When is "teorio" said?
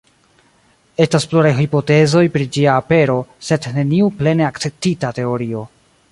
5.19-5.63